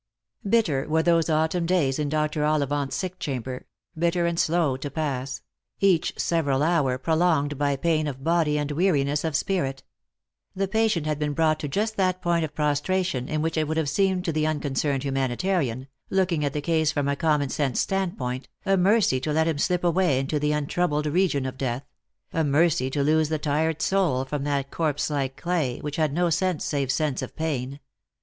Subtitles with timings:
[0.49, 2.43] Bitter were those autumn days in Dr.
[2.43, 5.43] Ollivant's sick chamber; bitter and slow to pass;
[5.79, 9.83] each several hour prolonged by pain of body and weariness of spirit.
[10.55, 13.77] The patient had been brought to just that point of prostration in which it would
[13.77, 18.47] have seemed to the unconcerned humanitarian, looking at the case from a common sense standpoint,
[18.65, 21.85] a mercy to let him slip away into the untroubled region of death;
[22.33, 26.31] a mercy to loose the tired soul from that corpse like clay, which had no
[26.31, 27.79] sense save sense of pain.